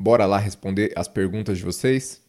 Bora 0.00 0.26
lá 0.26 0.38
responder 0.38 0.92
as 0.94 1.08
perguntas 1.08 1.58
de 1.58 1.64
vocês? 1.64 2.22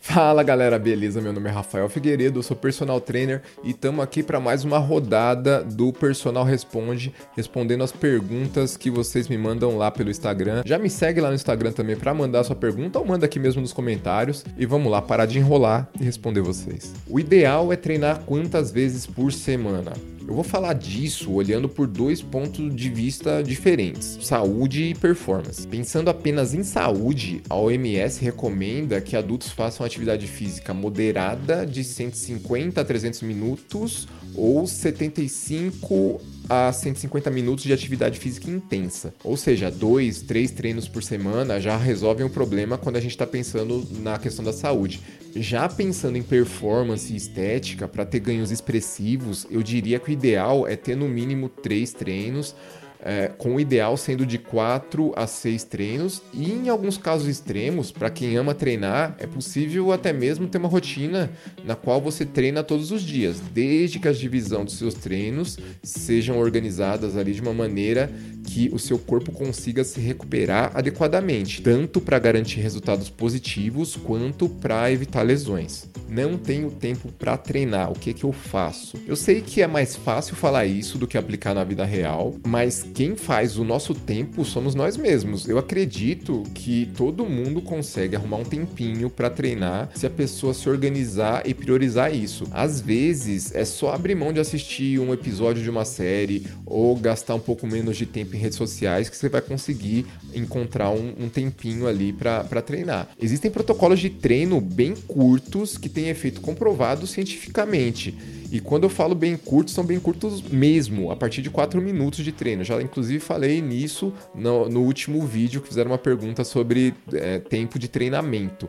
Fala 0.00 0.42
galera, 0.42 0.76
beleza? 0.76 1.20
Meu 1.20 1.32
nome 1.32 1.48
é 1.48 1.52
Rafael 1.52 1.88
Figueiredo, 1.88 2.42
sou 2.42 2.56
personal 2.56 3.00
trainer 3.00 3.42
e 3.62 3.70
estamos 3.70 4.02
aqui 4.02 4.20
para 4.20 4.40
mais 4.40 4.64
uma 4.64 4.78
rodada 4.78 5.62
do 5.62 5.92
Personal 5.92 6.42
Responde, 6.42 7.14
respondendo 7.36 7.84
as 7.84 7.92
perguntas 7.92 8.76
que 8.76 8.90
vocês 8.90 9.28
me 9.28 9.38
mandam 9.38 9.78
lá 9.78 9.88
pelo 9.92 10.10
Instagram. 10.10 10.64
Já 10.66 10.80
me 10.80 10.90
segue 10.90 11.20
lá 11.20 11.28
no 11.28 11.36
Instagram 11.36 11.70
também 11.70 11.94
para 11.94 12.12
mandar 12.12 12.42
sua 12.42 12.56
pergunta 12.56 12.98
ou 12.98 13.06
manda 13.06 13.26
aqui 13.26 13.38
mesmo 13.38 13.62
nos 13.62 13.72
comentários 13.72 14.44
e 14.58 14.66
vamos 14.66 14.90
lá 14.90 15.00
parar 15.00 15.26
de 15.26 15.38
enrolar 15.38 15.88
e 15.98 16.02
responder 16.02 16.40
vocês. 16.40 16.92
O 17.08 17.20
ideal 17.20 17.72
é 17.72 17.76
treinar 17.76 18.22
quantas 18.26 18.72
vezes 18.72 19.06
por 19.06 19.32
semana? 19.32 19.92
Eu 20.26 20.34
vou 20.34 20.44
falar 20.44 20.74
disso 20.74 21.32
olhando 21.32 21.68
por 21.68 21.86
dois 21.86 22.22
pontos 22.22 22.74
de 22.74 22.88
vista 22.88 23.42
diferentes: 23.42 24.18
saúde 24.22 24.84
e 24.84 24.94
performance. 24.94 25.66
Pensando 25.66 26.08
apenas 26.08 26.54
em 26.54 26.62
saúde, 26.62 27.42
a 27.48 27.56
OMS 27.56 28.22
recomenda 28.22 29.00
que 29.00 29.16
adultos 29.16 29.50
façam 29.50 29.84
atividade 29.84 30.26
física 30.26 30.72
moderada 30.72 31.66
de 31.66 31.84
150 31.84 32.80
a 32.80 32.84
300 32.84 33.22
minutos 33.22 34.08
ou 34.34 34.66
75 34.66 36.20
a 36.48 36.72
150 36.72 37.30
minutos 37.30 37.64
de 37.64 37.72
atividade 37.72 38.18
física 38.18 38.50
intensa. 38.50 39.14
Ou 39.24 39.36
seja, 39.36 39.70
dois, 39.70 40.22
três 40.22 40.50
treinos 40.50 40.88
por 40.88 41.02
semana 41.02 41.60
já 41.60 41.76
resolvem 41.76 42.26
o 42.26 42.30
problema 42.30 42.78
quando 42.78 42.96
a 42.96 43.00
gente 43.00 43.12
está 43.12 43.26
pensando 43.26 43.86
na 44.00 44.18
questão 44.18 44.44
da 44.44 44.52
saúde. 44.52 45.00
Já 45.34 45.68
pensando 45.68 46.18
em 46.18 46.22
performance 46.22 47.12
e 47.12 47.16
estética, 47.16 47.88
para 47.88 48.04
ter 48.04 48.20
ganhos 48.20 48.50
expressivos, 48.50 49.46
eu 49.50 49.62
diria 49.62 49.98
que 49.98 50.10
o 50.10 50.12
ideal 50.12 50.66
é 50.66 50.76
ter 50.76 50.94
no 50.94 51.08
mínimo 51.08 51.48
três 51.48 51.92
treinos 51.92 52.54
é, 53.02 53.28
com 53.28 53.56
o 53.56 53.60
ideal 53.60 53.96
sendo 53.96 54.24
de 54.24 54.38
4 54.38 55.12
a 55.16 55.26
6 55.26 55.64
treinos, 55.64 56.22
e 56.32 56.50
em 56.50 56.68
alguns 56.68 56.96
casos 56.96 57.28
extremos, 57.28 57.90
para 57.90 58.10
quem 58.10 58.36
ama 58.36 58.54
treinar, 58.54 59.16
é 59.18 59.26
possível 59.26 59.92
até 59.92 60.12
mesmo 60.12 60.46
ter 60.46 60.58
uma 60.58 60.68
rotina 60.68 61.30
na 61.64 61.74
qual 61.74 62.00
você 62.00 62.24
treina 62.24 62.62
todos 62.62 62.90
os 62.90 63.02
dias, 63.02 63.40
desde 63.52 63.98
que 63.98 64.08
a 64.08 64.12
divisão 64.12 64.64
dos 64.64 64.78
seus 64.78 64.94
treinos 64.94 65.58
sejam 65.82 66.38
organizadas 66.38 67.16
ali 67.16 67.32
de 67.32 67.40
uma 67.40 67.52
maneira 67.52 68.10
que 68.44 68.68
o 68.72 68.78
seu 68.78 68.98
corpo 68.98 69.32
consiga 69.32 69.84
se 69.84 70.00
recuperar 70.00 70.72
adequadamente, 70.74 71.62
tanto 71.62 72.00
para 72.00 72.18
garantir 72.18 72.60
resultados 72.60 73.08
positivos 73.08 73.96
quanto 73.96 74.48
para 74.48 74.90
evitar 74.90 75.22
lesões. 75.22 75.88
Não 76.08 76.36
tenho 76.36 76.70
tempo 76.70 77.10
para 77.12 77.36
treinar, 77.36 77.90
o 77.90 77.94
que 77.94 78.12
que 78.12 78.24
eu 78.24 78.32
faço? 78.32 78.98
Eu 79.06 79.16
sei 79.16 79.40
que 79.40 79.62
é 79.62 79.66
mais 79.66 79.96
fácil 79.96 80.36
falar 80.36 80.66
isso 80.66 80.98
do 80.98 81.06
que 81.06 81.16
aplicar 81.16 81.54
na 81.54 81.64
vida 81.64 81.84
real, 81.84 82.34
mas 82.46 82.82
quem 82.94 83.16
faz 83.16 83.56
o 83.58 83.64
nosso 83.64 83.94
tempo 83.94 84.44
somos 84.44 84.74
nós 84.74 84.96
mesmos. 84.96 85.48
Eu 85.48 85.58
acredito 85.58 86.42
que 86.54 86.90
todo 86.96 87.24
mundo 87.24 87.62
consegue 87.62 88.16
arrumar 88.16 88.36
um 88.36 88.44
tempinho 88.44 89.08
para 89.08 89.30
treinar 89.30 89.90
se 89.94 90.06
a 90.06 90.10
pessoa 90.10 90.52
se 90.52 90.68
organizar 90.68 91.42
e 91.46 91.54
priorizar 91.54 92.14
isso. 92.14 92.44
Às 92.50 92.80
vezes 92.80 93.54
é 93.54 93.64
só 93.64 93.92
abrir 93.92 94.14
mão 94.14 94.32
de 94.32 94.40
assistir 94.40 94.98
um 94.98 95.12
episódio 95.12 95.62
de 95.62 95.70
uma 95.70 95.84
série 95.84 96.46
ou 96.66 96.96
gastar 96.96 97.34
um 97.34 97.40
pouco 97.40 97.66
menos 97.66 97.96
de 97.96 98.06
tempo 98.06 98.36
em 98.36 98.38
redes 98.38 98.58
sociais 98.58 99.08
que 99.08 99.16
você 99.16 99.28
vai 99.28 99.40
conseguir 99.40 100.06
encontrar 100.34 100.90
um, 100.90 101.14
um 101.18 101.28
tempinho 101.28 101.86
ali 101.86 102.12
para 102.12 102.62
treinar. 102.62 103.08
Existem 103.20 103.50
protocolos 103.50 104.00
de 104.00 104.10
treino 104.10 104.60
bem 104.60 104.94
curtos 104.94 105.78
que 105.78 105.88
têm 105.88 106.08
efeito 106.08 106.40
comprovado 106.40 107.06
cientificamente. 107.06 108.41
E 108.52 108.60
quando 108.60 108.82
eu 108.82 108.90
falo 108.90 109.14
bem 109.14 109.34
curtos, 109.34 109.72
são 109.72 109.82
bem 109.82 109.98
curtos 109.98 110.42
mesmo, 110.42 111.10
a 111.10 111.16
partir 111.16 111.40
de 111.40 111.48
4 111.48 111.80
minutos 111.80 112.22
de 112.22 112.30
treino. 112.32 112.62
Já 112.62 112.82
inclusive 112.82 113.18
falei 113.18 113.62
nisso 113.62 114.12
no, 114.34 114.68
no 114.68 114.82
último 114.82 115.26
vídeo 115.26 115.62
que 115.62 115.68
fizeram 115.68 115.90
uma 115.90 115.96
pergunta 115.96 116.44
sobre 116.44 116.92
é, 117.14 117.38
tempo 117.38 117.78
de 117.78 117.88
treinamento. 117.88 118.68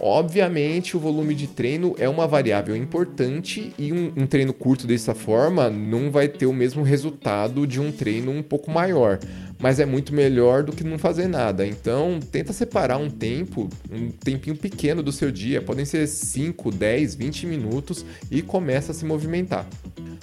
Obviamente, 0.00 0.96
o 0.96 1.00
volume 1.00 1.34
de 1.34 1.48
treino 1.48 1.96
é 1.98 2.08
uma 2.08 2.26
variável 2.26 2.76
importante 2.76 3.72
e 3.76 3.92
um, 3.92 4.12
um, 4.16 4.26
treino 4.26 4.52
curto 4.52 4.86
dessa 4.86 5.12
forma 5.12 5.68
não 5.68 6.08
vai 6.08 6.28
ter 6.28 6.46
o 6.46 6.52
mesmo 6.52 6.84
resultado 6.84 7.66
de 7.66 7.80
um 7.80 7.90
treino 7.90 8.30
um 8.30 8.42
pouco 8.42 8.70
maior, 8.70 9.18
mas 9.58 9.80
é 9.80 9.86
muito 9.86 10.14
melhor 10.14 10.62
do 10.62 10.70
que 10.70 10.84
não 10.84 10.98
fazer 10.98 11.26
nada. 11.26 11.66
Então, 11.66 12.20
tenta 12.30 12.52
separar 12.52 12.96
um 12.96 13.10
tempo, 13.10 13.68
um 13.90 14.08
tempinho 14.10 14.56
pequeno 14.56 15.02
do 15.02 15.10
seu 15.10 15.32
dia, 15.32 15.60
podem 15.60 15.84
ser 15.84 16.06
5, 16.06 16.70
10, 16.70 17.16
20 17.16 17.46
minutos 17.46 18.06
e 18.30 18.40
começa 18.40 18.92
a 18.92 18.94
se 18.94 19.04
movimentar. 19.04 19.66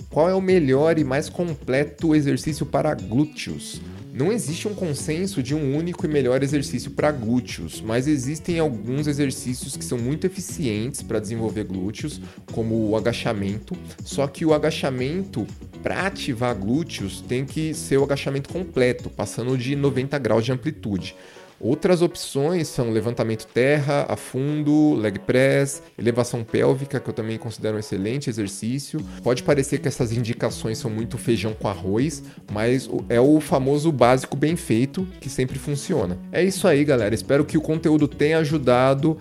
Qual 0.10 0.30
é 0.30 0.34
o 0.34 0.42
melhor 0.42 0.98
e 0.98 1.04
mais 1.04 1.28
completo 1.28 2.16
exercício 2.16 2.66
para 2.66 2.94
glúteos? 2.94 3.82
Não 4.16 4.32
existe 4.32 4.66
um 4.66 4.74
consenso 4.74 5.44
de 5.44 5.54
um 5.54 5.76
único 5.76 6.06
e 6.06 6.08
melhor 6.08 6.42
exercício 6.42 6.90
para 6.92 7.12
glúteos, 7.12 7.82
mas 7.82 8.08
existem 8.08 8.58
alguns 8.60 9.08
exercícios 9.08 9.76
que 9.76 9.84
são 9.84 9.98
muito 9.98 10.26
eficientes 10.26 11.04
para 11.04 11.20
desenvolver 11.20 11.66
glúteos, 11.66 12.22
como 12.54 12.88
o 12.88 12.96
agachamento. 12.96 13.76
Só 14.06 14.26
que 14.26 14.46
o 14.46 14.54
agachamento 14.54 15.46
para 15.84 16.08
ativar 16.08 16.56
glúteos 16.56 17.20
tem 17.20 17.44
que 17.44 17.74
ser 17.74 17.98
o 17.98 18.06
agachamento 18.06 18.48
completo, 18.48 19.10
passando 19.10 19.58
de 19.58 19.76
90 19.76 20.18
graus 20.18 20.46
de 20.46 20.54
amplitude. 20.54 21.14
Outras 21.60 22.02
opções 22.02 22.68
são 22.68 22.92
levantamento 22.92 23.48
terra, 23.48 24.06
a 24.10 24.16
fundo, 24.16 24.94
leg 24.96 25.20
press, 25.20 25.82
elevação 25.98 26.44
pélvica, 26.44 27.00
que 27.00 27.10
eu 27.10 27.14
também 27.14 27.38
considero 27.38 27.78
um 27.78 27.80
excelente 27.80 28.30
exercício. 28.30 29.00
Pode 29.24 29.44
parecer 29.44 29.80
que 29.80 29.88
essas 29.88 30.12
indicações 30.12 30.78
são 30.78 30.92
muito 30.92 31.18
feijão 31.18 31.54
com 31.54 31.68
arroz, 31.68 32.24
mas 32.52 32.90
é 33.10 33.20
o 33.20 33.40
famoso 33.40 33.92
básico 33.92 34.36
bem 34.36 34.56
feito 34.56 35.08
que 35.22 35.30
sempre 35.30 35.58
funciona. 35.58 36.18
É 36.32 36.44
isso 36.44 36.68
aí, 36.68 36.84
galera. 36.84 37.16
Espero 37.16 37.46
que 37.46 37.58
o 37.58 37.62
conteúdo 37.62 38.08
tenha 38.08 38.40
ajudado. 38.40 39.18